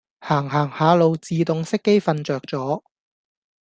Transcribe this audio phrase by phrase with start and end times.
[0.19, 2.81] 行行下路自動熄機瞓著咗